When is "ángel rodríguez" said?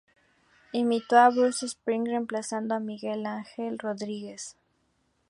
3.27-4.55